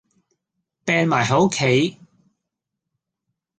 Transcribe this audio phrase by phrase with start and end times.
[0.83, 1.99] 柄埋喺屋企